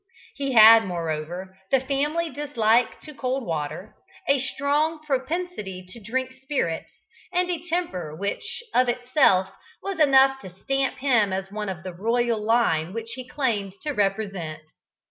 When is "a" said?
4.27-4.39, 7.51-7.63